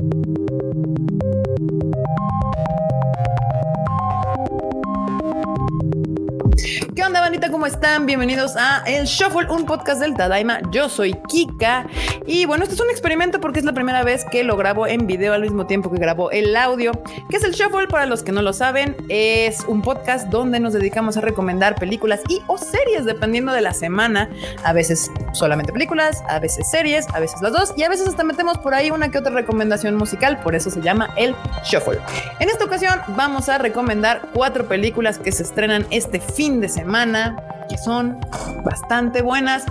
¿Qué 0.00 0.39
¿Cómo 7.48 7.66
están? 7.66 8.06
Bienvenidos 8.06 8.54
a 8.56 8.82
El 8.86 9.06
Shuffle, 9.06 9.50
un 9.50 9.64
podcast 9.64 10.00
del 10.00 10.14
Tadaima. 10.14 10.60
Yo 10.70 10.88
soy 10.88 11.14
Kika 11.26 11.86
y 12.26 12.44
bueno, 12.44 12.64
este 12.64 12.74
es 12.74 12.80
un 12.80 12.90
experimento 12.90 13.40
porque 13.40 13.58
es 13.58 13.64
la 13.64 13.72
primera 13.72 14.04
vez 14.04 14.24
que 14.30 14.44
lo 14.44 14.56
grabo 14.56 14.86
en 14.86 15.06
video 15.06 15.32
al 15.32 15.42
mismo 15.42 15.66
tiempo 15.66 15.90
que 15.90 15.98
grabo 15.98 16.30
el 16.30 16.54
audio. 16.54 16.92
¿Qué 17.30 17.38
es 17.38 17.44
El 17.44 17.52
Shuffle? 17.52 17.88
Para 17.88 18.06
los 18.06 18.22
que 18.22 18.30
no 18.30 18.42
lo 18.42 18.52
saben, 18.52 18.94
es 19.08 19.64
un 19.66 19.80
podcast 19.80 20.28
donde 20.28 20.60
nos 20.60 20.74
dedicamos 20.74 21.16
a 21.16 21.22
recomendar 21.22 21.76
películas 21.76 22.20
y 22.28 22.40
o 22.46 22.58
series 22.58 23.04
dependiendo 23.06 23.52
de 23.52 23.62
la 23.62 23.72
semana. 23.72 24.28
A 24.62 24.72
veces 24.72 25.10
solamente 25.32 25.72
películas, 25.72 26.22
a 26.28 26.38
veces 26.40 26.70
series, 26.70 27.08
a 27.14 27.20
veces 27.20 27.40
las 27.42 27.52
dos 27.52 27.72
y 27.76 27.82
a 27.84 27.88
veces 27.88 28.06
hasta 28.06 28.22
metemos 28.22 28.58
por 28.58 28.74
ahí 28.74 28.90
una 28.90 29.10
que 29.10 29.18
otra 29.18 29.32
recomendación 29.32 29.96
musical, 29.96 30.40
por 30.40 30.54
eso 30.54 30.70
se 30.70 30.82
llama 30.82 31.10
El 31.16 31.34
Shuffle. 31.64 31.98
En 32.38 32.48
esta 32.48 32.64
ocasión 32.64 33.00
vamos 33.16 33.48
a 33.48 33.58
recomendar 33.58 34.28
cuatro 34.34 34.68
películas 34.68 35.18
que 35.18 35.32
se 35.32 35.42
estrenan 35.42 35.86
este 35.90 36.20
fin 36.20 36.60
de 36.60 36.68
semana 36.68 37.29
que 37.70 37.78
son 37.78 38.18
bastante 38.64 39.22
buenas. 39.22 39.64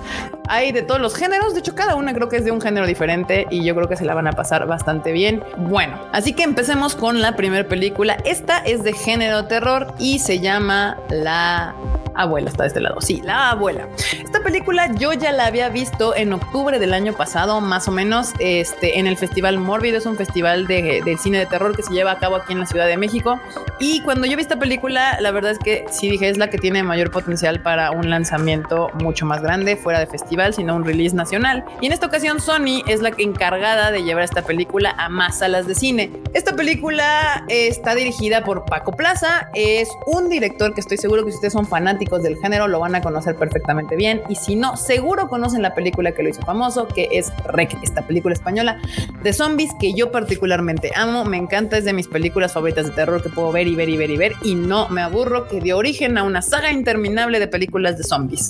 Hay 0.48 0.72
de 0.72 0.82
todos 0.82 1.02
los 1.02 1.16
géneros, 1.16 1.54
de 1.54 1.60
hecho 1.60 1.76
cada 1.76 1.96
una 1.96 2.14
creo 2.14 2.30
que 2.30 2.38
es 2.38 2.46
de 2.46 2.52
un 2.52 2.62
género 2.62 2.88
diferente 2.88 3.46
y 3.52 3.64
yo 3.64 3.76
creo 3.76 3.90
que 3.90 3.98
se 3.98 4.06
la 4.06 4.14
van 4.14 4.26
a 4.28 4.32
pasar 4.32 4.66
bastante 4.66 5.12
bien. 5.12 5.44
Bueno, 5.58 6.00
así 6.14 6.34
que 6.34 6.44
empecemos 6.44 6.96
con 6.96 7.22
la 7.22 7.36
primera 7.36 7.68
película. 7.68 8.18
Esta 8.26 8.60
es 8.60 8.84
de 8.84 8.94
género 8.94 9.46
terror 9.46 9.94
y 10.00 10.20
se 10.20 10.40
llama 10.40 10.98
La 11.10 11.76
abuela 12.22 12.50
está 12.50 12.64
de 12.64 12.68
este 12.68 12.82
lado. 12.82 13.02
Sí, 13.02 13.22
la 13.24 13.52
abuela. 13.52 13.88
Esta 14.24 14.42
película 14.42 14.94
yo 14.96 15.14
ya 15.14 15.32
la 15.32 15.46
había 15.46 15.70
visto 15.70 16.16
en 16.16 16.34
octubre 16.34 16.80
del 16.80 16.94
año 16.94 17.14
pasado, 17.14 17.62
más 17.62 17.88
o 17.88 17.92
menos, 17.92 18.34
este, 18.40 19.00
en 19.00 19.08
el 19.08 19.18
Festival 19.18 19.58
Mórbido. 19.58 19.98
Es 19.98 20.06
un 20.06 20.18
festival 20.18 20.68
de, 20.68 21.18
cine 21.20 21.40
de 21.40 21.46
terror 21.46 21.76
que 21.76 21.84
se 21.84 21.94
lleva 21.94 22.12
a 22.12 22.20
cabo 22.20 22.36
aquí 22.36 22.54
en 22.54 22.60
la 22.60 22.66
Ciudad 22.66 22.88
de 22.88 22.98
México. 22.98 23.40
Y 23.80 24.02
cuando 24.02 24.28
yo 24.28 24.36
vi 24.36 24.42
esta 24.42 24.60
película, 24.60 25.20
la 25.22 25.32
verdad 25.32 25.52
es 25.52 25.60
que 25.60 25.86
sí 25.90 26.10
dije, 26.10 26.30
es 26.30 26.38
la 26.38 26.50
que 26.50 26.58
tiene 26.58 26.84
mayor 26.84 27.12
potencial 27.12 27.62
para 27.62 27.92
un 27.92 28.10
lanzamiento 28.10 28.90
mucho 29.02 29.26
más 29.26 29.42
grande, 29.42 29.78
fuera 29.78 30.00
de 30.00 30.08
festival, 30.08 30.54
sino 30.54 30.76
un 30.76 30.86
release 30.86 31.16
nacional. 31.16 31.64
Y 31.82 31.88
en 31.88 31.94
esta 31.94 32.08
ocasión, 32.08 32.40
Sony 32.40 32.84
es 32.88 33.02
la 33.02 33.12
encargada 33.18 33.92
de 33.92 34.04
llevar 34.04 34.24
esta 34.24 34.42
película 34.42 34.96
a 34.98 35.10
más 35.10 35.40
salas 35.40 35.68
de 35.68 35.76
cine. 35.76 36.12
Esta 36.34 36.56
película 36.56 37.46
está 37.48 37.96
dirigida 37.96 38.44
por 38.44 38.66
Paco 38.66 38.92
Plaza. 38.92 39.50
Es 39.54 39.90
un 40.06 40.30
director 40.30 40.74
que 40.74 40.82
estoy 40.82 40.98
seguro 40.98 41.24
que 41.24 41.30
ustedes 41.30 41.54
son 41.54 41.66
fanáticos 41.66 42.09
del 42.18 42.38
género 42.38 42.68
lo 42.68 42.80
van 42.80 42.96
a 42.96 43.02
conocer 43.02 43.36
perfectamente 43.36 43.96
bien. 43.96 44.22
Y 44.30 44.36
si 44.36 44.56
no, 44.56 44.76
seguro 44.76 45.28
conocen 45.28 45.62
la 45.62 45.76
película 45.76 46.12
que 46.12 46.24
lo 46.24 46.30
hizo 46.30 46.42
famoso, 46.42 46.88
que 46.88 47.08
es 47.12 47.32
Rec, 47.46 47.78
esta 47.84 48.02
película 48.08 48.34
española 48.34 48.80
de 49.22 49.34
zombies 49.34 49.72
que 49.80 49.94
yo 49.94 50.12
particularmente 50.12 50.92
amo. 50.96 51.26
Me 51.26 51.38
encanta, 51.38 51.78
es 51.78 51.86
de 51.86 51.94
mis 51.94 52.08
películas 52.08 52.54
favoritas 52.54 52.88
de 52.88 52.92
terror 52.92 53.22
que 53.22 53.30
puedo 53.30 53.52
ver 53.52 53.68
y 53.68 53.76
ver 53.76 53.90
y 53.90 53.98
ver 53.98 54.10
y 54.10 54.18
ver. 54.18 54.34
Y 54.44 54.56
no 54.56 54.90
me 54.90 55.02
aburro, 55.02 55.48
que 55.48 55.62
dio 55.62 55.78
origen 55.78 56.18
a 56.18 56.24
una 56.24 56.42
saga 56.42 56.72
interminable 56.72 57.40
de 57.40 57.48
películas 57.48 57.98
de 57.98 58.04
zombies. 58.04 58.50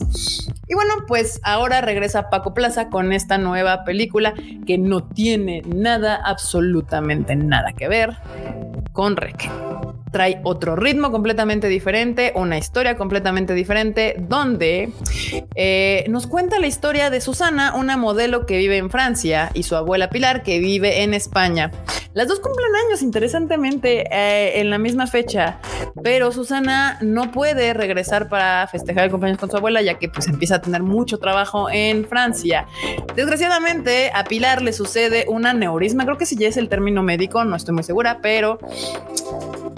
Y 0.67 0.75
bueno, 0.75 0.93
pues 1.07 1.39
ahora 1.43 1.81
regresa 1.81 2.29
Paco 2.29 2.53
Plaza 2.53 2.89
con 2.89 3.11
esta 3.11 3.37
nueva 3.37 3.83
película 3.83 4.33
que 4.65 4.77
no 4.77 5.03
tiene 5.03 5.63
nada, 5.65 6.21
absolutamente 6.23 7.35
nada 7.35 7.73
que 7.73 7.87
ver 7.87 8.17
con 8.93 9.17
Rec 9.17 9.49
trae 10.11 10.39
otro 10.43 10.75
ritmo 10.75 11.11
completamente 11.11 11.67
diferente, 11.67 12.31
una 12.35 12.57
historia 12.57 12.95
completamente 12.95 13.53
diferente, 13.53 14.15
donde 14.17 14.91
eh, 15.55 16.05
nos 16.09 16.27
cuenta 16.27 16.59
la 16.59 16.67
historia 16.67 17.09
de 17.09 17.21
Susana, 17.21 17.75
una 17.75 17.97
modelo 17.97 18.45
que 18.45 18.57
vive 18.57 18.77
en 18.77 18.89
Francia, 18.89 19.51
y 19.53 19.63
su 19.63 19.75
abuela 19.75 20.09
Pilar, 20.09 20.43
que 20.43 20.59
vive 20.59 21.03
en 21.03 21.13
España. 21.13 21.71
Las 22.13 22.27
dos 22.27 22.39
cumplen 22.39 22.69
años, 22.87 23.01
interesantemente, 23.01 24.05
eh, 24.11 24.59
en 24.59 24.69
la 24.69 24.79
misma 24.79 25.05
fecha, 25.05 25.59
pero 26.03 26.31
Susana 26.31 26.97
no 27.01 27.31
puede 27.31 27.73
regresar 27.73 28.29
para 28.29 28.67
festejar 28.67 29.05
el 29.05 29.11
cumpleaños 29.11 29.39
con 29.39 29.51
su 29.51 29.57
abuela, 29.57 29.81
ya 29.81 29.99
que 29.99 30.09
pues 30.09 30.27
empieza 30.27 30.55
a 30.55 30.61
tener 30.61 30.81
mucho 30.81 31.19
trabajo 31.19 31.69
en 31.69 32.05
Francia. 32.05 32.65
Desgraciadamente, 33.15 34.11
a 34.13 34.23
Pilar 34.23 34.61
le 34.61 34.73
sucede 34.73 35.25
un 35.27 35.45
aneurisma, 35.45 36.05
creo 36.05 36.17
que 36.17 36.25
si 36.25 36.35
ya 36.35 36.47
es 36.47 36.57
el 36.57 36.67
término 36.67 37.03
médico, 37.03 37.43
no 37.45 37.55
estoy 37.55 37.75
muy 37.75 37.83
segura, 37.83 38.19
pero 38.21 38.59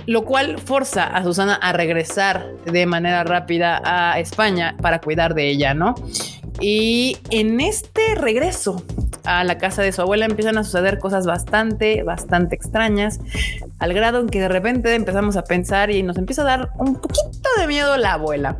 lo 0.05 0.23
cual 0.25 0.59
forza 0.59 1.05
a 1.05 1.23
Susana 1.23 1.55
a 1.55 1.73
regresar 1.73 2.55
de 2.65 2.85
manera 2.85 3.23
rápida 3.23 3.81
a 3.83 4.19
España 4.19 4.75
para 4.81 4.99
cuidar 4.99 5.33
de 5.33 5.49
ella, 5.49 5.73
¿no? 5.73 5.95
Y 6.59 7.17
en 7.29 7.61
este 7.61 8.15
regreso 8.15 8.83
a 9.23 9.43
la 9.43 9.57
casa 9.57 9.81
de 9.81 9.91
su 9.91 10.01
abuela 10.01 10.25
empiezan 10.25 10.57
a 10.57 10.63
suceder 10.63 10.99
cosas 10.99 11.25
bastante, 11.25 12.03
bastante 12.03 12.55
extrañas, 12.55 13.19
al 13.79 13.93
grado 13.93 14.19
en 14.19 14.29
que 14.29 14.39
de 14.39 14.47
repente 14.47 14.93
empezamos 14.95 15.37
a 15.37 15.43
pensar 15.43 15.91
y 15.91 16.03
nos 16.03 16.17
empieza 16.17 16.41
a 16.41 16.45
dar 16.45 16.69
un 16.77 16.95
poquito 16.95 17.49
de 17.57 17.67
miedo 17.67 17.97
la 17.97 18.13
abuela. 18.13 18.57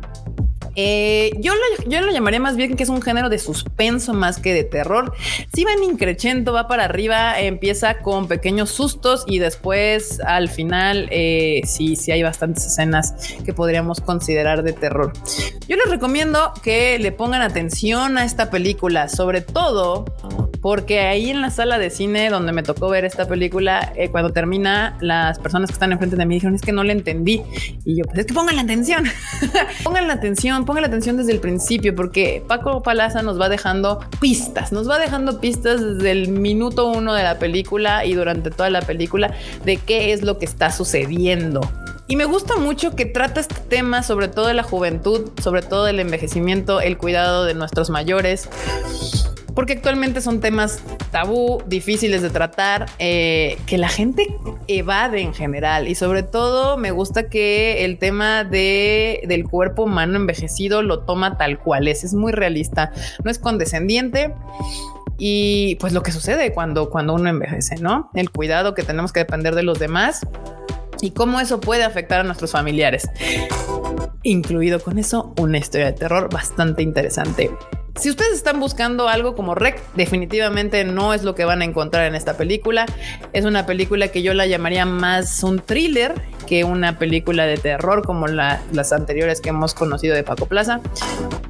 Eh, 0.76 1.32
yo, 1.38 1.52
lo, 1.54 1.90
yo 1.90 2.00
lo 2.00 2.12
llamaría 2.12 2.40
más 2.40 2.56
bien 2.56 2.76
que 2.76 2.82
es 2.82 2.88
un 2.88 3.02
género 3.02 3.28
de 3.28 3.38
suspenso 3.38 4.14
más 4.14 4.38
que 4.38 4.54
de 4.54 4.64
terror. 4.64 5.12
Si 5.54 5.64
va 5.64 5.72
en 5.72 5.84
increchento, 5.84 6.52
va 6.52 6.68
para 6.68 6.84
arriba, 6.84 7.38
empieza 7.40 7.98
con 7.98 8.28
pequeños 8.28 8.70
sustos 8.70 9.24
y 9.26 9.38
después 9.38 10.20
al 10.20 10.48
final 10.48 11.08
eh, 11.10 11.62
sí, 11.64 11.96
sí 11.96 12.12
hay 12.12 12.22
bastantes 12.22 12.66
escenas 12.66 13.14
que 13.44 13.52
podríamos 13.52 14.00
considerar 14.00 14.62
de 14.62 14.72
terror. 14.72 15.12
Yo 15.68 15.76
les 15.76 15.88
recomiendo 15.88 16.52
que 16.62 16.98
le 16.98 17.12
pongan 17.12 17.42
atención 17.42 18.18
a 18.18 18.24
esta 18.24 18.50
película, 18.50 19.08
sobre 19.08 19.40
todo 19.40 20.04
porque 20.62 21.00
ahí 21.00 21.28
en 21.28 21.40
la 21.40 21.50
sala 21.50 21.76
de 21.76 21.90
cine 21.90 22.30
donde 22.30 22.52
me 22.52 22.62
tocó 22.62 22.88
ver 22.88 23.04
esta 23.04 23.26
película, 23.26 23.92
eh, 23.96 24.10
cuando 24.10 24.32
termina, 24.32 24.96
las 25.00 25.40
personas 25.40 25.68
que 25.68 25.74
están 25.74 25.90
enfrente 25.90 26.14
de 26.14 26.24
mí 26.24 26.36
dijeron 26.36 26.54
es 26.54 26.62
que 26.62 26.70
no 26.70 26.84
le 26.84 26.92
entendí. 26.92 27.42
Y 27.84 27.96
yo, 27.96 28.04
pues 28.04 28.20
es 28.20 28.26
que 28.26 28.32
pongan 28.32 28.54
la 28.54 28.62
atención, 28.62 29.04
pongan 29.84 30.06
la 30.06 30.14
atención, 30.14 30.64
pongan 30.64 30.82
la 30.82 30.88
atención 30.88 31.16
desde 31.16 31.32
el 31.32 31.40
principio, 31.40 31.96
porque 31.96 32.44
Paco 32.46 32.80
Palaza 32.80 33.22
nos 33.22 33.40
va 33.40 33.48
dejando 33.48 33.98
pistas, 34.20 34.70
nos 34.70 34.88
va 34.88 35.00
dejando 35.00 35.40
pistas 35.40 35.80
desde 35.80 36.12
el 36.12 36.28
minuto 36.28 36.86
uno 36.86 37.12
de 37.12 37.24
la 37.24 37.40
película 37.40 38.04
y 38.04 38.14
durante 38.14 38.52
toda 38.52 38.70
la 38.70 38.82
película 38.82 39.34
de 39.64 39.78
qué 39.78 40.12
es 40.12 40.22
lo 40.22 40.38
que 40.38 40.44
está 40.44 40.70
sucediendo. 40.70 41.60
Y 42.06 42.14
me 42.14 42.24
gusta 42.24 42.56
mucho 42.56 42.94
que 42.94 43.06
trata 43.06 43.40
este 43.40 43.56
tema, 43.68 44.04
sobre 44.04 44.28
todo 44.28 44.46
de 44.46 44.54
la 44.54 44.62
juventud, 44.62 45.30
sobre 45.42 45.62
todo 45.62 45.84
del 45.84 45.98
envejecimiento, 45.98 46.80
el 46.80 46.98
cuidado 46.98 47.44
de 47.46 47.54
nuestros 47.54 47.90
mayores 47.90 48.48
porque 49.54 49.74
actualmente 49.74 50.20
son 50.20 50.40
temas 50.40 50.82
tabú, 51.10 51.62
difíciles 51.66 52.22
de 52.22 52.30
tratar, 52.30 52.86
eh, 52.98 53.58
que 53.66 53.78
la 53.78 53.88
gente 53.88 54.34
evade 54.66 55.20
en 55.20 55.34
general. 55.34 55.88
Y 55.88 55.94
sobre 55.94 56.22
todo 56.22 56.76
me 56.76 56.90
gusta 56.90 57.28
que 57.28 57.84
el 57.84 57.98
tema 57.98 58.44
de, 58.44 59.22
del 59.26 59.44
cuerpo 59.44 59.84
humano 59.84 60.16
envejecido 60.16 60.82
lo 60.82 61.00
toma 61.00 61.36
tal 61.36 61.58
cual 61.58 61.88
es. 61.88 62.04
Es 62.04 62.14
muy 62.14 62.32
realista, 62.32 62.92
no 63.24 63.30
es 63.30 63.38
condescendiente. 63.38 64.34
Y 65.18 65.76
pues 65.76 65.92
lo 65.92 66.02
que 66.02 66.10
sucede 66.10 66.52
cuando, 66.52 66.90
cuando 66.90 67.14
uno 67.14 67.28
envejece, 67.28 67.76
¿no? 67.76 68.10
El 68.14 68.30
cuidado 68.30 68.74
que 68.74 68.82
tenemos 68.82 69.12
que 69.12 69.20
depender 69.20 69.54
de 69.54 69.62
los 69.62 69.78
demás 69.78 70.26
y 71.00 71.10
cómo 71.10 71.40
eso 71.40 71.60
puede 71.60 71.84
afectar 71.84 72.20
a 72.20 72.22
nuestros 72.24 72.52
familiares. 72.52 73.08
Incluido 74.22 74.80
con 74.80 74.98
eso 74.98 75.34
una 75.38 75.58
historia 75.58 75.86
de 75.86 75.92
terror 75.92 76.28
bastante 76.32 76.82
interesante. 76.82 77.50
Si 77.96 78.08
ustedes 78.08 78.32
están 78.32 78.58
buscando 78.58 79.08
algo 79.08 79.34
como 79.36 79.54
Rec, 79.54 79.80
definitivamente 79.94 80.82
no 80.84 81.12
es 81.12 81.24
lo 81.24 81.34
que 81.34 81.44
van 81.44 81.60
a 81.60 81.64
encontrar 81.64 82.06
en 82.06 82.14
esta 82.14 82.36
película. 82.36 82.86
Es 83.32 83.44
una 83.44 83.66
película 83.66 84.08
que 84.08 84.22
yo 84.22 84.32
la 84.32 84.46
llamaría 84.46 84.86
más 84.86 85.42
un 85.42 85.60
thriller 85.60 86.14
que 86.46 86.64
una 86.64 86.98
película 86.98 87.46
de 87.46 87.56
terror 87.58 88.04
como 88.04 88.26
las 88.26 88.92
anteriores 88.92 89.40
que 89.40 89.50
hemos 89.50 89.74
conocido 89.74 90.14
de 90.14 90.22
Paco 90.24 90.46
Plaza, 90.46 90.80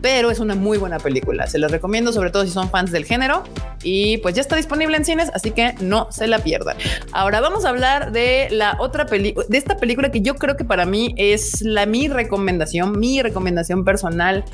pero 0.01 0.31
es 0.31 0.41
una 0.41 0.55
muy 0.55 0.79
buena 0.79 0.99
película. 0.99 1.47
Se 1.47 1.59
los 1.59 1.71
recomiendo, 1.71 2.13
sobre 2.13 2.31
todo 2.31 2.45
si 2.45 2.51
son 2.51 2.71
fans 2.71 2.93
del 2.93 3.05
género. 3.05 3.45
Y 3.83 4.19
pues 4.19 4.35
ya 4.35 4.43
está 4.43 4.57
disponible 4.57 4.97
en 4.97 5.05
cines, 5.05 5.31
así 5.35 5.51
que 5.53 5.75
no 5.81 6.09
se 6.13 6.27
la 6.27 6.39
pierdan. 6.39 6.77
Ahora 7.13 7.41
vamos 7.41 7.65
a 7.65 7.71
hablar 7.71 8.13
de 8.13 8.49
la 8.51 8.77
otra 8.79 9.07
película, 9.07 9.47
de 9.49 9.59
esta 9.59 9.77
película 9.77 10.11
que 10.11 10.21
yo 10.21 10.37
creo 10.37 10.57
que 10.57 10.65
para 10.65 10.87
mí 10.87 11.15
es 11.17 11.63
la 11.63 11.87
mi 11.87 12.09
recomendación, 12.09 12.99
mi 12.99 13.23
recomendación 13.23 13.85
personal 13.85 14.45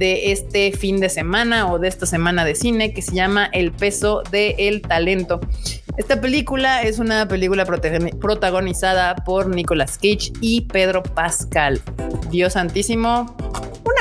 de 0.00 0.32
este 0.32 0.72
fin 0.72 0.98
de 0.98 1.10
semana 1.10 1.70
o 1.70 1.78
de 1.78 1.86
esta 1.86 2.06
semana 2.06 2.46
de 2.46 2.54
cine 2.54 2.94
que 2.94 3.02
se 3.02 3.14
llama 3.14 3.50
El 3.52 3.70
peso 3.70 4.22
del 4.32 4.80
talento. 4.80 5.40
Esta 5.98 6.22
película 6.22 6.82
es 6.82 6.98
una 6.98 7.28
película 7.28 7.66
protagonizada 7.66 9.14
por 9.16 9.48
Nicolas 9.48 9.98
Cage 9.98 10.32
y 10.40 10.62
Pedro 10.62 11.02
Pascal. 11.02 11.82
Dios 12.30 12.54
santísimo, 12.54 13.36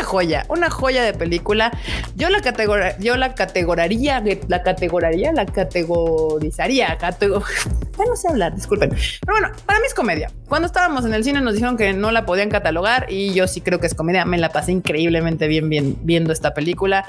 joya, 0.10 0.46
una 0.50 0.70
joya 0.70 1.04
de 1.04 1.14
película. 1.14 1.72
Yo 2.16 2.30
la 2.30 2.42
categor 2.42 2.82
yo 3.00 3.16
la 3.16 3.36
categoraría, 3.36 4.24
la 4.48 4.64
categoraría, 4.64 5.32
la 5.32 5.46
categorizaría, 5.46 6.98
ya 7.00 8.06
no 8.06 8.16
sé 8.16 8.28
hablar, 8.28 8.56
disculpen. 8.56 8.90
Pero 8.90 9.40
bueno, 9.40 9.50
para 9.66 9.80
mí 9.80 9.86
es 9.86 9.94
comedia. 9.94 10.32
Cuando 10.48 10.66
estábamos 10.66 11.06
en 11.06 11.14
el 11.14 11.24
cine 11.24 11.42
nos 11.42 11.54
dijeron 11.54 11.78
que 11.78 11.94
no 11.94 12.12
la 12.12 12.26
podían 12.26 12.50
catalogar 12.50 13.06
y 13.10 13.34
yo 13.34 13.48
sí 13.48 13.62
creo 13.62 13.80
que 13.80 13.88
es 13.88 13.94
comedia. 13.94 14.26
Me 14.26 14.40
la 14.40 14.50
pasé 14.50 14.72
increíblemente 14.72 15.48
bien, 15.48 15.70
bien 15.70 15.96
viendo 16.02 16.34
esta 16.34 16.54
película. 16.54 17.06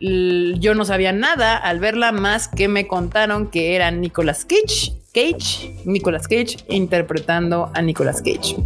yo 0.00 0.74
no 0.74 0.84
sabía 0.84 1.12
nada 1.12 1.56
al 1.56 1.78
verla 1.78 2.10
más 2.10 2.48
que 2.48 2.66
me 2.66 2.88
contaron 2.88 3.50
que 3.50 3.76
era 3.76 3.90
Nicolas 3.92 4.44
Cage, 4.44 4.94
Cage, 5.14 5.80
Nicolas 5.84 6.26
Cage 6.26 6.56
interpretando 6.68 7.70
a 7.72 7.82
Nicolas 7.82 8.20
Cage. 8.20 8.56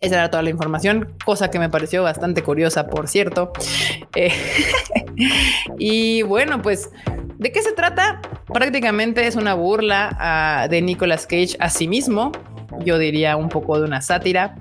Esa 0.00 0.14
era 0.14 0.30
toda 0.30 0.42
la 0.42 0.50
información, 0.50 1.14
cosa 1.24 1.50
que 1.50 1.58
me 1.58 1.68
pareció 1.68 2.02
bastante 2.02 2.42
curiosa, 2.42 2.86
por 2.86 3.08
cierto. 3.08 3.52
Eh, 4.14 4.32
y 5.78 6.22
bueno, 6.22 6.62
pues, 6.62 6.90
¿de 7.38 7.50
qué 7.50 7.62
se 7.62 7.72
trata? 7.72 8.20
Prácticamente 8.52 9.26
es 9.26 9.34
una 9.34 9.54
burla 9.54 10.16
ah, 10.18 10.68
de 10.70 10.82
Nicolas 10.82 11.26
Cage 11.26 11.56
a 11.58 11.68
sí 11.68 11.88
mismo 11.88 12.32
yo 12.84 12.98
diría 12.98 13.36
un 13.36 13.48
poco 13.48 13.78
de 13.78 13.86
una 13.86 14.00
sátira. 14.00 14.56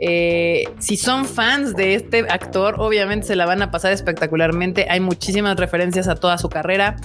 Eh, 0.00 0.64
si 0.78 0.96
son 0.96 1.24
fans 1.24 1.74
de 1.74 1.94
este 1.94 2.20
actor, 2.28 2.76
obviamente 2.78 3.26
se 3.26 3.36
la 3.36 3.46
van 3.46 3.62
a 3.62 3.70
pasar 3.70 3.92
espectacularmente. 3.92 4.86
Hay 4.90 5.00
muchísimas 5.00 5.56
referencias 5.56 6.08
a 6.08 6.14
toda 6.14 6.38
su 6.38 6.48
carrera. 6.48 6.96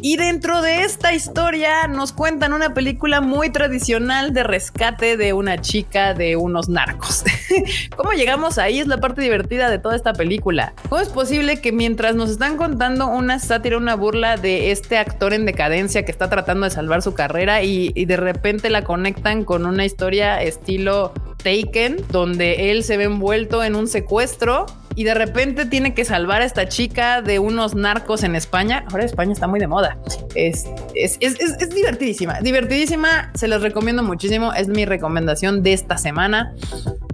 Y 0.00 0.16
dentro 0.16 0.62
de 0.62 0.82
esta 0.82 1.14
historia 1.14 1.86
nos 1.88 2.12
cuentan 2.12 2.52
una 2.52 2.74
película 2.74 3.20
muy 3.20 3.50
tradicional 3.50 4.32
de 4.32 4.42
rescate 4.42 5.16
de 5.16 5.32
una 5.32 5.60
chica 5.60 6.14
de 6.14 6.36
unos 6.36 6.68
narcos. 6.68 7.24
¿Cómo 7.96 8.12
llegamos 8.12 8.58
ahí? 8.58 8.80
Es 8.80 8.86
la 8.86 8.98
parte 8.98 9.22
divertida 9.22 9.70
de 9.70 9.78
toda 9.78 9.96
esta 9.96 10.12
película. 10.12 10.72
¿Cómo 10.88 11.00
es 11.00 11.08
posible 11.08 11.60
que 11.60 11.72
mientras 11.72 12.14
nos 12.14 12.30
están 12.30 12.56
contando 12.56 13.08
una 13.08 13.38
sátira, 13.38 13.76
una 13.76 13.94
burla 13.94 14.36
de 14.36 14.70
este 14.70 14.98
actor 14.98 15.32
en 15.32 15.46
decadencia 15.46 16.04
que 16.04 16.12
está 16.12 16.28
tratando 16.28 16.64
de 16.64 16.70
salvar 16.70 17.02
su 17.02 17.14
carrera 17.14 17.62
y, 17.62 17.92
y 17.94 18.06
de 18.06 18.16
repente 18.16 18.70
la 18.70 18.84
conectan 18.84 19.44
con 19.44 19.66
una 19.66 19.84
historia 19.84 20.40
estilo 20.42 21.12
Taken, 21.38 22.04
donde 22.10 22.70
él 22.70 22.84
se 22.84 22.96
ve 22.96 23.04
envuelto 23.04 23.64
en 23.64 23.74
un 23.74 23.88
secuestro 23.88 24.66
y 24.98 25.04
de 25.04 25.14
repente 25.14 25.64
tiene 25.64 25.94
que 25.94 26.04
salvar 26.04 26.42
a 26.42 26.44
esta 26.44 26.68
chica 26.68 27.22
de 27.22 27.38
unos 27.38 27.76
narcos 27.76 28.24
en 28.24 28.34
España. 28.34 28.84
Ahora 28.90 29.04
España 29.04 29.32
está 29.32 29.46
muy 29.46 29.60
de 29.60 29.68
moda. 29.68 29.96
Es, 30.34 30.66
es, 30.96 31.18
es, 31.20 31.38
es, 31.38 31.70
divertidísima, 31.70 32.40
divertidísima. 32.40 33.30
Se 33.34 33.46
los 33.46 33.62
recomiendo 33.62 34.02
muchísimo. 34.02 34.52
Es 34.52 34.66
mi 34.66 34.84
recomendación 34.84 35.62
de 35.62 35.72
esta 35.72 35.98
semana. 35.98 36.52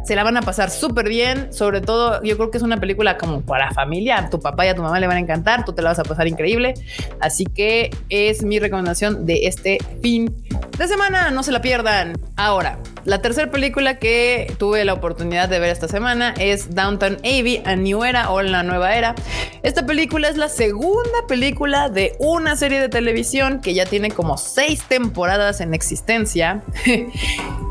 Se 0.05 0.15
la 0.15 0.23
van 0.23 0.37
a 0.37 0.43
pasar 0.43 0.71
súper 0.71 1.09
bien. 1.09 1.53
Sobre 1.53 1.81
todo, 1.81 2.23
yo 2.23 2.37
creo 2.37 2.51
que 2.51 2.59
es 2.59 2.63
una 2.63 2.79
película 2.79 3.17
como 3.17 3.41
para 3.41 3.71
familia. 3.73 4.19
A 4.19 4.31
tu 4.31 4.41
papá 4.41 4.67
y 4.67 4.69
a 4.69 4.75
tu 4.75 4.83
mamá 4.83 5.01
le 5.01 5.07
van 5.07 5.17
a 5.17 5.21
encantar. 5.21 5.65
Tú 5.65 5.73
te 5.73 5.83
la 5.83 5.91
vas 5.91 5.99
a 5.99 6.05
pasar 6.05 6.29
increíble. 6.29 6.75
Así 7.21 7.45
que 7.45 7.91
es 8.11 8.43
mi 8.43 8.59
recomendación 8.59 9.25
de 9.25 9.47
este 9.47 9.79
fin 10.03 10.35
de 10.79 10.89
semana. 10.89 11.31
No 11.31 11.43
se 11.43 11.53
la 11.53 11.63
pierdan. 11.63 12.19
Ahora, 12.37 12.79
la 13.05 13.23
tercera 13.23 13.51
película 13.51 13.99
que 13.99 14.55
tuve 14.59 14.85
la 14.85 14.93
oportunidad 14.93 15.49
de 15.49 15.59
ver 15.59 15.71
esta 15.71 15.89
semana 15.89 16.35
es 16.39 16.75
Downtown 16.75 17.17
Abbey, 17.19 17.63
A 17.65 17.77
New 17.77 18.05
Era 18.05 18.31
o 18.31 18.43
La 18.43 18.63
Nueva 18.63 18.95
Era. 18.95 19.15
Esta 19.63 19.87
película 19.87 20.29
es 20.29 20.37
la 20.37 20.49
segunda 20.49 21.27
película 21.29 21.89
de 21.89 22.15
una 22.19 22.57
serie 22.57 22.81
de 22.81 22.89
televisión 22.89 23.61
que 23.61 23.73
ya 23.73 23.87
tiene 23.87 24.11
como 24.11 24.37
seis 24.37 24.83
temporadas 24.87 25.61
en 25.61 25.73
existencia. 25.73 26.63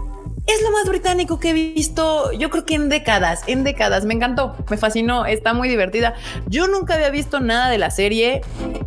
Es 0.53 0.61
lo 0.61 0.71
más 0.71 0.87
británico 0.87 1.39
que 1.39 1.49
he 1.49 1.53
visto, 1.53 2.31
yo 2.33 2.51
creo 2.51 2.63
que 2.63 2.75
en 2.75 2.87
décadas, 2.87 3.41
en 3.47 3.63
décadas. 3.63 4.05
Me 4.05 4.13
encantó, 4.13 4.55
me 4.69 4.77
fascinó, 4.77 5.25
está 5.25 5.53
muy 5.53 5.67
divertida. 5.67 6.13
Yo 6.47 6.67
nunca 6.67 6.93
había 6.93 7.09
visto 7.09 7.39
nada 7.39 7.69
de 7.69 7.79
la 7.79 7.89
serie 7.89 8.41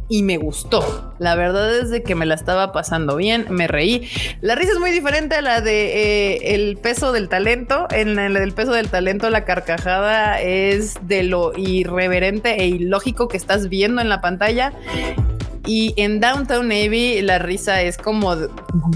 y 0.08 0.22
me 0.22 0.36
gustó. 0.36 1.14
La 1.18 1.34
verdad 1.34 1.76
es 1.76 1.90
de 1.90 2.04
que 2.04 2.14
me 2.14 2.24
la 2.24 2.36
estaba 2.36 2.70
pasando 2.70 3.16
bien, 3.16 3.46
me 3.50 3.66
reí. 3.66 4.08
La 4.42 4.54
risa 4.54 4.72
es 4.72 4.78
muy 4.78 4.92
diferente 4.92 5.34
a 5.34 5.42
la 5.42 5.60
de 5.60 6.34
eh, 6.34 6.54
el 6.54 6.76
peso 6.76 7.10
del 7.10 7.28
talento. 7.28 7.88
En 7.90 8.14
la 8.14 8.28
del 8.28 8.52
peso 8.52 8.70
del 8.70 8.88
talento, 8.88 9.28
la 9.28 9.44
carcajada 9.44 10.40
es 10.40 10.94
de 11.02 11.24
lo 11.24 11.52
irreverente 11.56 12.62
e 12.62 12.68
ilógico 12.68 13.26
que 13.26 13.36
estás 13.36 13.68
viendo 13.68 14.00
en 14.00 14.08
la 14.08 14.20
pantalla. 14.20 14.72
Y 15.66 15.94
en 15.96 16.20
Downtown 16.20 16.68
Navy 16.68 17.20
la 17.22 17.38
risa 17.38 17.82
es 17.82 17.98
como 17.98 18.34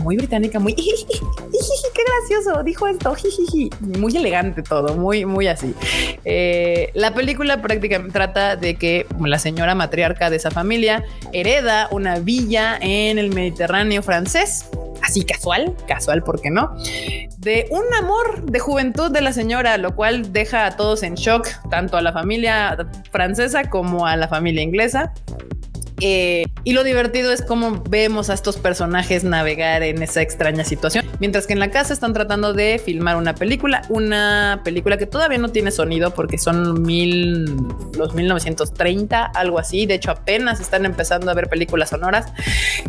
muy 0.02 0.16
británica, 0.16 0.58
muy 0.58 0.74
qué 1.94 2.02
gracioso, 2.04 2.62
dijo 2.62 2.86
esto, 2.86 3.14
muy 3.98 4.16
elegante 4.16 4.62
todo, 4.62 4.94
muy, 4.94 5.24
muy 5.24 5.48
así. 5.48 5.74
Eh, 6.24 6.90
la 6.94 7.12
película 7.14 7.60
prácticamente 7.60 8.12
trata 8.12 8.56
de 8.56 8.76
que 8.76 9.06
la 9.20 9.38
señora 9.38 9.74
matriarca 9.74 10.30
de 10.30 10.36
esa 10.36 10.50
familia 10.50 11.04
hereda 11.32 11.88
una 11.90 12.18
villa 12.18 12.78
en 12.80 13.18
el 13.18 13.30
Mediterráneo 13.34 14.02
francés 14.02 14.66
así 15.02 15.24
casual, 15.24 15.74
casual, 15.86 16.22
¿por 16.22 16.40
qué 16.40 16.50
no? 16.50 16.74
De 17.38 17.66
un 17.70 17.82
amor 17.98 18.44
de 18.44 18.58
juventud 18.58 19.10
de 19.10 19.20
la 19.20 19.32
señora, 19.32 19.76
lo 19.78 19.94
cual 19.94 20.32
deja 20.32 20.66
a 20.66 20.76
todos 20.76 21.02
en 21.02 21.14
shock, 21.14 21.48
tanto 21.70 21.96
a 21.96 22.02
la 22.02 22.12
familia 22.12 22.76
francesa 23.10 23.68
como 23.68 24.06
a 24.06 24.16
la 24.16 24.28
familia 24.28 24.62
inglesa. 24.62 25.12
Eh, 26.00 26.46
y 26.64 26.72
lo 26.72 26.84
divertido 26.84 27.32
es 27.32 27.42
cómo 27.42 27.82
vemos 27.88 28.30
a 28.30 28.34
estos 28.34 28.56
personajes 28.56 29.24
navegar 29.24 29.82
en 29.82 30.02
esa 30.02 30.22
extraña 30.22 30.64
situación. 30.64 31.06
Mientras 31.20 31.46
que 31.46 31.52
en 31.52 31.58
la 31.58 31.70
casa 31.70 31.92
están 31.92 32.12
tratando 32.12 32.52
de 32.52 32.78
filmar 32.78 33.16
una 33.16 33.34
película, 33.34 33.82
una 33.88 34.60
película 34.64 34.96
que 34.96 35.06
todavía 35.06 35.38
no 35.38 35.50
tiene 35.50 35.70
sonido 35.70 36.14
porque 36.14 36.38
son 36.38 36.82
mil, 36.82 37.44
los 37.96 38.14
1930, 38.14 39.24
algo 39.24 39.58
así. 39.58 39.86
De 39.86 39.94
hecho, 39.94 40.10
apenas 40.10 40.60
están 40.60 40.84
empezando 40.86 41.30
a 41.30 41.34
ver 41.34 41.48
películas 41.48 41.90
sonoras. 41.90 42.26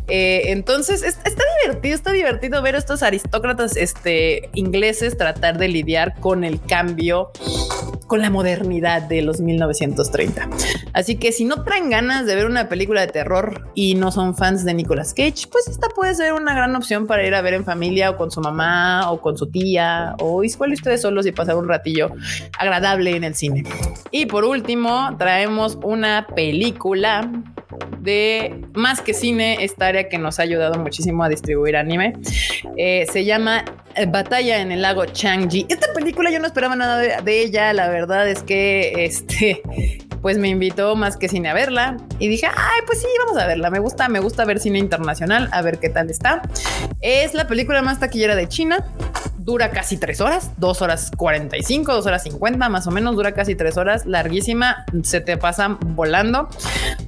Eh, 0.08 0.44
entonces, 0.48 1.04
está 1.04 1.44
divertido, 1.63 1.96
está 1.96 2.12
divertido 2.12 2.62
ver 2.62 2.75
a 2.75 2.78
estos 2.78 3.04
aristócratas 3.04 3.75
este, 3.78 4.50
ingleses 4.54 5.18
tratar 5.18 5.58
de 5.58 5.68
lidiar 5.68 6.16
con 6.19 6.44
el 6.44 6.62
cambio 6.62 7.31
con 8.12 8.22
la 8.22 8.30
modernidad 8.30 9.04
de 9.04 9.22
los 9.22 9.40
1930. 9.40 10.50
Así 10.92 11.16
que 11.16 11.31
si 11.31 11.46
no 11.46 11.63
traen 11.63 11.90
ganas 11.90 12.25
de 12.25 12.36
ver 12.36 12.46
una 12.46 12.68
película 12.68 13.00
de 13.01 13.07
terror 13.07 13.69
y 13.75 13.95
no 13.95 14.12
son 14.12 14.36
fans 14.36 14.65
de 14.65 14.74
Nicolas 14.74 15.13
Cage, 15.13 15.48
pues 15.51 15.68
esta 15.68 15.89
puede 15.89 16.15
ser 16.15 16.33
una 16.33 16.53
gran 16.53 16.75
opción 16.75 17.07
para 17.07 17.25
ir 17.25 17.36
a 17.36 17.42
ver 17.42 17.53
en 17.53 17.65
familia 17.65 18.12
o 18.12 18.18
con 18.18 18.31
su 18.31 18.42
mamá 18.42 19.12
o 19.12 19.21
con 19.21 19.38
su 19.38 19.48
tía 19.48 20.15
o 20.19 20.44
igual 20.44 20.74
ustedes 20.74 21.01
solos 21.01 21.25
y 21.25 21.31
pasar 21.31 21.56
un 21.56 21.68
ratillo 21.68 22.12
agradable 22.57 23.15
en 23.15 23.24
el 23.24 23.36
cine. 23.36 23.63
Y 24.12 24.25
por 24.25 24.45
último, 24.45 25.15
traemos 25.18 25.77
una 25.83 26.27
película 26.27 27.30
de 28.00 28.65
más 28.74 29.01
que 29.01 29.13
cine, 29.13 29.63
esta 29.63 29.88
área 29.88 30.09
que 30.09 30.18
nos 30.18 30.39
ha 30.39 30.44
ayudado 30.44 30.80
muchísimo 30.80 31.24
a 31.24 31.30
distribuir 31.30 31.77
anime. 31.77 32.13
Eh, 32.77 33.06
se 33.12 33.25
llama 33.25 33.63
eh, 33.95 34.06
Batalla 34.07 34.62
en 34.62 34.71
el 34.71 34.81
lago 34.81 35.06
Changji. 35.06 35.68
Esta 35.69 35.94
película 35.94 36.31
yo 36.31 36.39
no 36.39 36.48
esperaba 36.48 36.75
nada 36.75 37.21
de, 37.21 37.42
ella, 37.42 37.74
la 37.74 37.89
verdad 37.89 38.27
es 38.27 38.44
que 38.44 39.06
este 39.06 39.62
pues 40.22 40.38
me 40.38 40.50
invitó 40.50 40.96
más 40.96 41.18
que 41.18 41.28
cine 41.28 41.50
a 41.50 41.54
verla 41.54 41.98
y 42.20 42.28
dije, 42.28 42.48
ay, 42.48 42.82
pues 42.86 43.02
sí, 43.02 43.08
vamos 43.26 43.42
a 43.42 43.48
verla. 43.48 43.70
Me 43.70 43.80
gusta, 43.80 44.08
me 44.10 44.20
gusta 44.20 44.46
ver 44.46 44.60
cine 44.60 44.80
internacional, 44.80 45.50
a 45.52 45.62
ver 45.62 45.80
qué 45.80 45.90
tal 45.90 46.10
está. 46.10 46.42
Es 47.02 47.34
la 47.34 47.48
película 47.48 47.82
más 47.82 48.00
taquillera 48.00 48.36
de 48.36 48.48
China 48.48 48.86
dura 49.43 49.71
casi 49.71 49.98
tres 49.98 50.21
horas, 50.21 50.51
dos 50.57 50.81
horas 50.81 51.12
45, 51.17 51.93
dos 51.93 52.05
horas 52.05 52.24
50, 52.24 52.69
más 52.69 52.88
o 52.88 52.91
menos, 52.91 53.15
dura 53.15 53.33
casi 53.33 53.55
tres 53.55 53.77
horas, 53.77 54.05
larguísima, 54.05 54.86
se 55.03 55.21
te 55.21 55.38
pasan 55.38 55.77
volando. 55.95 56.48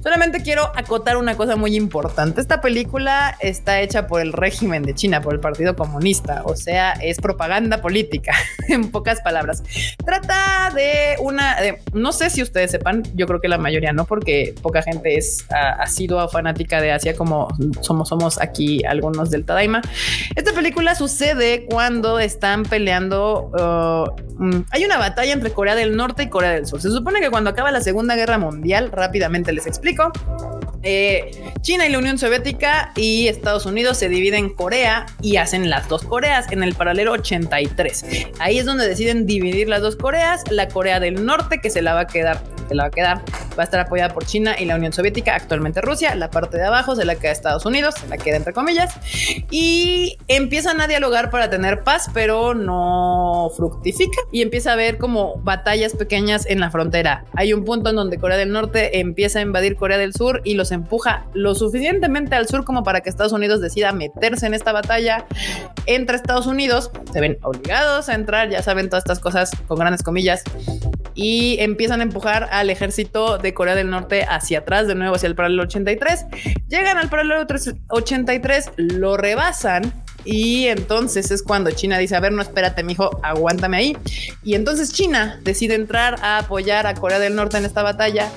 Solamente 0.02 0.42
quiero 0.42 0.72
acotar 0.74 1.16
una 1.16 1.36
cosa 1.36 1.56
muy 1.56 1.76
importante. 1.76 2.40
Esta 2.40 2.60
película 2.60 3.36
está 3.40 3.80
hecha 3.80 4.06
por 4.06 4.20
el 4.20 4.32
régimen 4.32 4.82
de 4.82 4.94
China, 4.94 5.20
por 5.20 5.34
el 5.34 5.40
Partido 5.40 5.76
Comunista, 5.76 6.42
o 6.44 6.56
sea, 6.56 6.92
es 6.92 7.18
propaganda 7.18 7.80
política, 7.80 8.32
en 8.68 8.90
pocas 8.90 9.20
palabras. 9.20 9.62
Trata 10.04 10.72
de 10.74 11.16
una, 11.20 11.56
no 11.92 12.12
sé 12.12 12.30
si 12.30 12.42
ustedes 12.42 12.72
sepan, 12.72 13.02
yo 13.14 13.26
creo 13.26 13.40
que 13.40 13.48
la 13.48 13.58
mayoría 13.58 13.92
no, 13.92 14.06
porque 14.06 14.54
poca 14.60 14.82
gente 14.82 15.16
es 15.16 15.46
ha, 15.50 15.86
sido 15.86 16.28
fanática 16.28 16.80
de 16.80 16.92
Asia 16.92 17.14
como 17.14 17.48
somos, 17.80 18.08
somos 18.08 18.40
aquí 18.40 18.84
algunos 18.84 19.30
del 19.30 19.44
Tadaima. 19.44 19.82
Esta 20.34 20.52
película 20.52 20.94
sucede 20.94 21.66
cuando 21.66 22.18
están 22.24 22.64
peleando. 22.64 23.50
Uh, 23.52 24.42
mm, 24.42 24.66
hay 24.70 24.84
una 24.84 24.98
batalla 24.98 25.32
entre 25.32 25.50
Corea 25.50 25.74
del 25.74 25.96
Norte 25.96 26.24
y 26.24 26.28
Corea 26.28 26.50
del 26.50 26.66
Sur. 26.66 26.80
Se 26.80 26.90
supone 26.90 27.20
que 27.20 27.30
cuando 27.30 27.50
acaba 27.50 27.70
la 27.70 27.80
Segunda 27.80 28.16
Guerra 28.16 28.38
Mundial, 28.38 28.90
rápidamente 28.92 29.52
les 29.52 29.66
explico. 29.66 30.12
Eh, 30.82 31.30
China 31.62 31.86
y 31.86 31.90
la 31.90 31.98
Unión 31.98 32.18
Soviética 32.18 32.92
y 32.94 33.28
Estados 33.28 33.64
Unidos 33.64 33.96
se 33.96 34.10
dividen 34.10 34.50
Corea 34.50 35.06
y 35.22 35.36
hacen 35.36 35.70
las 35.70 35.88
dos 35.88 36.02
Coreas 36.02 36.50
en 36.52 36.62
el 36.62 36.74
paralelo 36.74 37.12
83. 37.12 38.04
Ahí 38.38 38.58
es 38.58 38.66
donde 38.66 38.86
deciden 38.86 39.24
dividir 39.24 39.68
las 39.68 39.80
dos 39.80 39.96
Coreas, 39.96 40.42
la 40.50 40.68
Corea 40.68 41.00
del 41.00 41.24
Norte 41.24 41.60
que 41.60 41.70
se 41.70 41.80
la 41.80 41.94
va 41.94 42.00
a 42.00 42.06
quedar, 42.06 42.42
la 42.70 42.84
va 42.84 42.86
a 42.88 42.90
quedar, 42.90 43.18
va 43.58 43.62
a 43.62 43.64
estar 43.64 43.80
apoyada 43.80 44.14
por 44.14 44.24
China 44.24 44.54
y 44.58 44.64
la 44.64 44.76
Unión 44.76 44.92
Soviética, 44.92 45.34
actualmente 45.34 45.80
Rusia, 45.80 46.14
la 46.14 46.30
parte 46.30 46.56
de 46.56 46.64
abajo 46.64 46.96
se 46.96 47.04
la 47.04 47.16
queda 47.16 47.32
Estados 47.32 47.66
Unidos, 47.66 47.94
se 48.00 48.08
la 48.08 48.16
queda 48.16 48.36
entre 48.36 48.52
comillas, 48.52 48.94
y 49.50 50.18
empiezan 50.28 50.80
a 50.80 50.86
dialogar 50.86 51.30
para 51.30 51.50
tener 51.50 51.82
paz, 51.82 52.08
pero 52.14 52.54
no 52.54 53.50
fructifica 53.56 54.18
y 54.32 54.42
empieza 54.42 54.70
a 54.70 54.72
haber 54.74 54.98
como 54.98 55.36
batallas 55.38 55.94
pequeñas 55.94 56.46
en 56.46 56.60
la 56.60 56.70
frontera. 56.70 57.24
Hay 57.34 57.52
un 57.52 57.64
punto 57.64 57.90
en 57.90 57.96
donde 57.96 58.18
Corea 58.18 58.36
del 58.36 58.52
Norte 58.52 59.00
empieza 59.00 59.40
a 59.40 59.42
invadir 59.42 59.76
Corea 59.76 59.98
del 59.98 60.14
Sur 60.14 60.40
y 60.44 60.54
los 60.54 60.72
empuja 60.72 61.26
lo 61.34 61.54
suficientemente 61.54 62.34
al 62.34 62.48
sur 62.48 62.64
como 62.64 62.82
para 62.82 63.00
que 63.00 63.10
Estados 63.10 63.32
Unidos 63.32 63.60
decida 63.60 63.92
meterse 63.92 64.46
en 64.46 64.54
esta 64.54 64.72
batalla 64.72 65.26
entre 65.86 66.16
Estados 66.16 66.46
Unidos. 66.46 66.90
Se 67.12 67.20
ven 67.20 67.38
obligados 67.42 68.08
a 68.08 68.14
entrar, 68.14 68.50
ya 68.50 68.62
saben 68.62 68.88
todas 68.88 69.02
estas 69.02 69.20
cosas 69.20 69.50
con 69.66 69.78
grandes 69.78 70.02
comillas 70.02 70.44
y 71.14 71.56
empiezan 71.60 72.00
a 72.00 72.04
empujar 72.04 72.48
al 72.50 72.70
ejército 72.70 73.38
de 73.38 73.54
Corea 73.54 73.74
del 73.74 73.90
Norte 73.90 74.24
hacia 74.28 74.60
atrás, 74.60 74.86
de 74.86 74.94
nuevo 74.94 75.14
hacia 75.14 75.28
el 75.28 75.34
paralelo 75.34 75.64
83. 75.64 76.26
Llegan 76.68 76.98
al 76.98 77.08
paralelo 77.08 77.46
83, 77.88 78.70
lo 78.76 79.16
rebasan 79.16 79.92
y 80.24 80.66
entonces 80.68 81.30
es 81.30 81.42
cuando 81.42 81.70
China 81.70 81.98
dice, 81.98 82.16
a 82.16 82.20
ver, 82.20 82.32
no 82.32 82.42
espérate, 82.42 82.82
mijo, 82.82 83.20
aguántame 83.22 83.76
ahí. 83.76 83.96
Y 84.42 84.54
entonces 84.54 84.92
China 84.92 85.38
decide 85.42 85.74
entrar 85.74 86.16
a 86.22 86.38
apoyar 86.38 86.86
a 86.86 86.94
Corea 86.94 87.18
del 87.18 87.34
Norte 87.34 87.58
en 87.58 87.64
esta 87.64 87.82
batalla. 87.82 88.30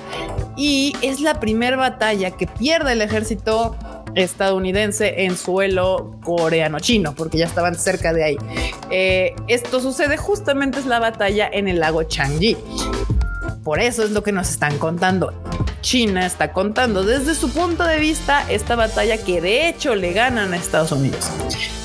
Y 0.56 0.94
es 1.02 1.20
la 1.20 1.40
primera 1.40 1.76
batalla 1.76 2.32
que 2.32 2.46
pierde 2.46 2.92
el 2.92 3.00
ejército 3.00 3.76
estadounidense 4.18 5.24
en 5.24 5.36
suelo 5.36 6.18
coreano-chino, 6.24 7.14
porque 7.14 7.38
ya 7.38 7.46
estaban 7.46 7.74
cerca 7.74 8.12
de 8.12 8.24
ahí. 8.24 8.36
Eh, 8.90 9.34
esto 9.46 9.80
sucede 9.80 10.16
justamente 10.16 10.78
es 10.80 10.86
la 10.86 10.98
batalla 10.98 11.48
en 11.52 11.68
el 11.68 11.80
lago 11.80 12.02
Changi. 12.02 12.56
Por 13.64 13.80
eso 13.80 14.02
es 14.02 14.10
lo 14.10 14.22
que 14.22 14.32
nos 14.32 14.50
están 14.50 14.78
contando. 14.78 15.32
China 15.80 16.26
está 16.26 16.52
contando 16.52 17.04
desde 17.04 17.34
su 17.34 17.50
punto 17.50 17.84
de 17.84 17.98
vista 17.98 18.44
esta 18.50 18.76
batalla 18.76 19.22
que 19.22 19.40
de 19.40 19.68
hecho 19.68 19.94
le 19.94 20.12
ganan 20.12 20.52
a 20.52 20.56
Estados 20.56 20.92
Unidos. 20.92 21.30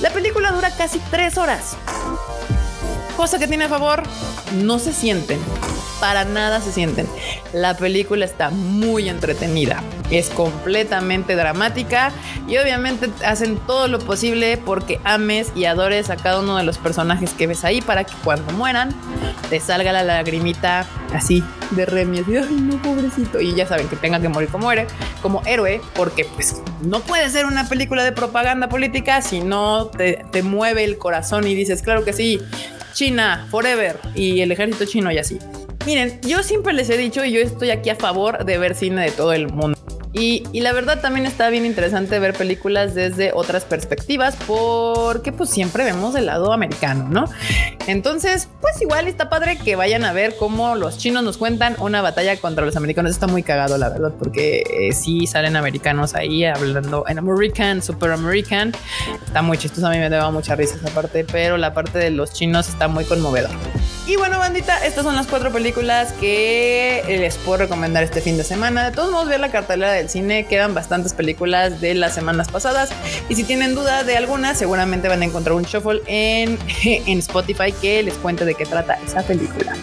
La 0.02 0.10
película 0.10 0.52
dura 0.52 0.72
casi 0.72 1.00
tres 1.12 1.38
horas. 1.38 1.78
Cosa 3.16 3.38
que 3.38 3.48
tiene 3.48 3.66
a 3.66 3.70
favor, 3.70 4.02
no 4.56 4.80
se 4.80 4.92
sienten 4.94 5.40
para 6.04 6.26
nada 6.26 6.60
se 6.60 6.74
sienten. 6.74 7.08
La 7.54 7.78
película 7.78 8.26
está 8.26 8.50
muy 8.50 9.08
entretenida, 9.08 9.82
es 10.12 10.30
completamente 10.30 11.34
dramática 11.38 12.12
y 12.46 12.58
obviamente 12.58 13.10
hacen 13.26 13.56
todo 13.56 13.88
lo 13.88 14.00
posible 14.00 14.58
porque 14.58 15.00
ames 15.06 15.54
y 15.56 15.64
adores 15.64 16.10
a 16.10 16.18
cada 16.18 16.42
uno 16.42 16.58
de 16.58 16.66
los 16.66 16.78
personajes 16.78 17.32
que 17.32 17.48
ves 17.48 17.64
ahí 17.64 17.82
para 17.82 18.04
que 18.04 18.12
cuando 18.22 18.52
mueran 18.52 18.94
te 19.50 19.62
salga 19.62 19.94
la 19.94 20.04
lagrimita 20.04 20.86
así 21.14 21.42
de 21.72 21.86
Remy, 21.86 22.20
así, 22.20 22.36
ay 22.36 22.54
no, 22.54 22.82
pobrecito. 22.82 23.40
Y 23.40 23.56
ya 23.56 23.66
saben 23.66 23.88
que 23.88 23.96
tenga 23.96 24.20
que 24.20 24.28
morir 24.28 24.50
como 24.50 24.74
héroe, 24.74 24.88
como 25.22 25.42
héroe, 25.46 25.80
porque 25.96 26.26
pues 26.26 26.62
no 26.82 27.00
puede 27.00 27.30
ser 27.30 27.46
una 27.46 27.70
película 27.70 28.04
de 28.04 28.12
propaganda 28.12 28.68
política 28.68 29.22
si 29.22 29.40
no 29.40 29.86
te, 29.86 30.26
te 30.34 30.44
mueve 30.44 30.84
el 30.84 30.98
corazón 30.98 31.48
y 31.48 31.56
dices, 31.56 31.82
claro 31.82 32.04
que 32.04 32.12
sí, 32.12 32.42
China, 32.92 33.48
forever, 33.50 34.02
y 34.14 34.42
el 34.42 34.52
ejército 34.52 34.84
chino 34.84 35.10
y 35.10 35.18
así. 35.18 35.40
Miren, 35.86 36.20
yo 36.22 36.44
siempre 36.44 36.72
les 36.74 36.90
he 36.90 36.98
dicho 36.98 37.26
y 37.26 37.34
yo 37.34 37.42
estoy 37.42 37.72
aquí 37.72 37.90
a 37.90 37.96
favor 37.96 38.46
de 38.46 38.58
ver 38.58 38.74
cine 38.74 39.04
de 39.04 39.12
todo 39.12 39.34
el 39.34 39.52
mundo. 39.52 39.78
Y, 40.14 40.44
la 40.54 40.74
verdad 40.74 41.02
también 41.02 41.26
está 41.26 41.50
bien 41.50 41.66
interesante 41.66 42.20
ver 42.20 42.34
películas 42.34 42.94
desde 42.94 43.32
otras 43.34 43.66
perspectivas 43.66 44.38
porque 44.48 45.32
pues 45.32 45.50
siempre 45.50 45.84
vemos 45.84 46.16
el 46.16 46.28
lado 46.28 46.54
americano, 46.54 47.10
¿no? 47.10 47.26
Entonces, 47.88 48.48
pues 48.62 48.80
igual 48.80 49.08
está 49.08 49.30
padre 49.30 49.58
que 49.58 49.76
vayan 49.76 50.06
a 50.06 50.14
ver 50.14 50.36
cómo 50.38 50.76
los 50.76 51.00
chinos 51.00 51.24
nos 51.24 51.38
cuentan 51.38 51.76
una 51.80 52.04
batalla 52.04 52.38
contra 52.38 52.64
los 52.64 52.76
americanos. 52.76 53.12
Está 53.12 53.26
muy 53.26 53.42
cagado, 53.42 53.78
la 53.80 53.90
verdad, 53.90 54.14
porque 54.18 54.64
eh, 54.70 54.94
sí 54.94 55.26
salen 55.26 55.56
americanos 55.56 56.14
ahí 56.14 56.46
hablando 56.46 57.06
en 57.08 57.18
American, 57.18 57.82
Super 57.82 58.12
American. 58.12 58.72
Está 59.26 59.42
muy 59.42 59.58
chistoso, 59.58 59.88
a 59.88 59.90
mí 59.90 59.98
me 59.98 60.10
daba 60.10 60.30
mucha 60.30 60.56
risa 60.56 60.76
esa 60.76 60.94
parte, 60.94 61.26
pero 61.30 61.58
la 61.58 61.74
parte 61.74 61.98
de 61.98 62.12
los 62.12 62.32
chinos 62.32 62.70
está 62.70 62.88
muy 62.88 63.04
conmovedora. 63.04 63.58
Y 64.06 64.18
bueno, 64.18 64.38
bandita, 64.38 64.86
estas 64.86 65.06
son 65.06 65.16
las 65.16 65.28
cuatro 65.28 65.50
películas 65.54 66.12
que 66.20 67.04
les 67.08 67.38
puedo 67.38 67.60
recomendar 67.60 68.04
este 68.04 68.20
fin 68.20 68.36
de 68.36 68.44
semana. 68.44 68.90
De 68.90 68.92
todos 68.92 69.12
modos, 69.12 69.30
ver 69.30 69.40
la 69.40 69.50
cartelera 69.50 69.94
del 69.94 70.10
cine. 70.10 70.46
Quedan 70.46 70.74
bastantes 70.74 71.14
películas 71.14 71.80
de 71.80 71.94
las 71.94 72.14
semanas 72.14 72.50
pasadas. 72.50 72.90
Y 73.30 73.36
si 73.36 73.46
tienen 73.46 73.76
duda 73.76 74.04
de 74.04 74.18
alguna, 74.18 74.56
seguramente 74.56 75.08
van 75.08 75.22
a 75.22 75.26
encontrar 75.26 75.56
un 75.56 75.64
shuffle 75.64 76.02
en, 76.08 76.60
en 76.84 77.20
Spotify 77.20 77.72
que 77.72 78.04
les 78.04 78.16
cuente 78.16 78.44
de 78.44 78.56
qué 78.56 78.66
trata 78.66 79.00
esa 79.06 79.24
película. 79.24 79.74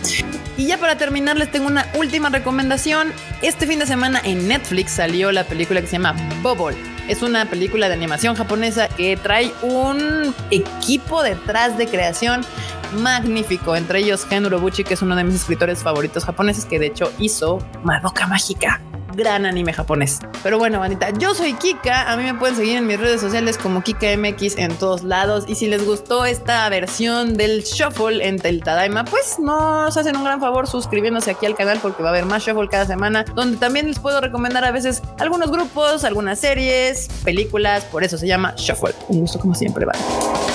Y 0.58 0.66
ya 0.66 0.76
para 0.76 0.98
terminar, 0.98 1.38
les 1.38 1.50
tengo 1.50 1.66
una 1.66 1.86
última 1.94 2.28
recomendación. 2.28 3.14
Este 3.40 3.66
fin 3.66 3.78
de 3.78 3.86
semana 3.86 4.20
en 4.22 4.48
Netflix 4.48 4.92
salió 4.92 5.32
la 5.32 5.44
película 5.44 5.80
que 5.80 5.86
se 5.86 5.92
llama 5.92 6.14
Bubble. 6.42 6.76
Es 7.08 7.22
una 7.22 7.46
película 7.46 7.88
de 7.88 7.94
animación 7.94 8.36
japonesa 8.36 8.88
que 8.88 9.16
trae 9.16 9.52
un 9.62 10.34
equipo 10.50 11.22
detrás 11.22 11.78
de 11.78 11.88
creación 11.88 12.44
magnífico, 12.92 13.76
entre 13.76 14.00
ellos 14.00 14.24
Gen 14.26 14.46
Urobuchi, 14.46 14.84
que 14.84 14.94
es 14.94 15.02
uno 15.02 15.16
de 15.16 15.24
mis 15.24 15.36
escritores 15.36 15.82
favoritos 15.82 16.24
japoneses, 16.24 16.64
que 16.64 16.78
de 16.78 16.86
hecho 16.86 17.12
hizo 17.18 17.58
Madoka 17.84 18.26
Mágica 18.26 18.80
gran 19.14 19.46
anime 19.46 19.72
japonés. 19.72 20.20
Pero 20.42 20.58
bueno, 20.58 20.80
bandita, 20.80 21.10
yo 21.10 21.34
soy 21.34 21.54
Kika. 21.54 22.10
A 22.10 22.16
mí 22.16 22.24
me 22.24 22.34
pueden 22.34 22.56
seguir 22.56 22.76
en 22.78 22.86
mis 22.86 22.98
redes 22.98 23.20
sociales 23.20 23.58
como 23.58 23.82
KikaMX 23.82 24.56
en 24.56 24.74
todos 24.76 25.02
lados. 25.02 25.44
Y 25.46 25.54
si 25.54 25.66
les 25.66 25.84
gustó 25.84 26.24
esta 26.24 26.68
versión 26.68 27.36
del 27.36 27.62
Shuffle 27.62 28.26
en 28.26 28.38
el 28.44 28.62
Tadaima, 28.62 29.04
pues 29.04 29.38
nos 29.38 29.96
hacen 29.96 30.16
un 30.16 30.24
gran 30.24 30.40
favor 30.40 30.66
suscribiéndose 30.66 31.30
aquí 31.30 31.46
al 31.46 31.54
canal 31.54 31.78
porque 31.80 32.02
va 32.02 32.10
a 32.10 32.12
haber 32.12 32.26
más 32.26 32.42
Shuffle 32.42 32.68
cada 32.68 32.86
semana, 32.86 33.24
donde 33.34 33.58
también 33.58 33.88
les 33.88 33.98
puedo 33.98 34.20
recomendar 34.20 34.64
a 34.64 34.72
veces 34.72 35.02
algunos 35.18 35.50
grupos, 35.50 36.04
algunas 36.04 36.38
series, 36.38 37.08
películas. 37.24 37.84
Por 37.84 38.04
eso 38.04 38.16
se 38.18 38.26
llama 38.26 38.54
Shuffle. 38.56 38.94
Un 39.08 39.20
gusto 39.20 39.38
como 39.38 39.54
siempre, 39.54 39.86
bye. 39.86 40.49